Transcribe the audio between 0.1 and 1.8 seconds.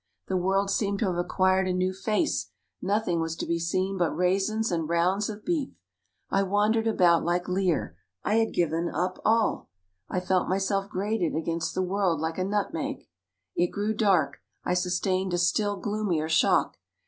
The world seemed to have acquired a